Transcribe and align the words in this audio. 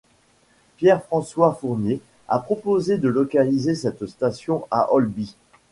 Pierre-François 0.77 1.53
Fournier 1.53 2.01
a 2.27 2.39
proposé 2.39 2.97
de 2.97 3.07
localiser 3.07 3.75
cette 3.75 4.07
station 4.07 4.65
à 4.71 4.91
Olby. 4.91 5.35